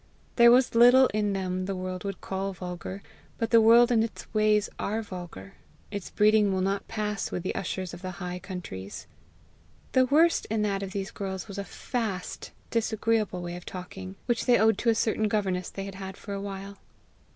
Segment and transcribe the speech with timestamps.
[0.35, 3.03] There was little in them the world would call vulgar;
[3.37, 5.53] but the world and its ways are vulgar;
[5.91, 9.05] its breeding will not pass with the ushers of the high countries.
[9.91, 14.47] The worst in that of these girls was a FAST, disagreeable way of talking, which
[14.47, 16.79] they owed to a certain governess they had had for a while.